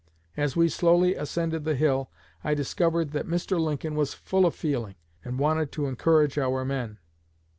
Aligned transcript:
As 0.35 0.55
we 0.55 0.67
slowly 0.67 1.13
ascended 1.13 1.63
the 1.63 1.75
hill, 1.75 2.09
I 2.43 2.55
discovered 2.55 3.11
that 3.11 3.27
Mr. 3.27 3.59
Lincoln 3.59 3.93
was 3.93 4.15
full 4.15 4.47
of 4.47 4.55
feeling, 4.55 4.95
and 5.23 5.37
wanted 5.37 5.71
to 5.73 5.85
encourage 5.85 6.39
our 6.39 6.65
men. 6.65 6.97